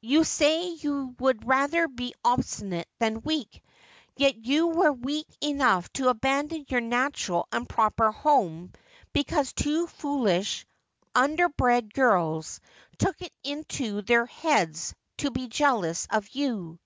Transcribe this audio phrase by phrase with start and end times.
[0.00, 3.62] You say you would rather be obstinate than weak;
[4.16, 8.72] yet you were weak enough to abandon your natural and proper home
[9.12, 10.66] because two foolish,
[11.14, 12.58] underbred girls
[12.98, 16.80] took it into their heads to be jealous of you.'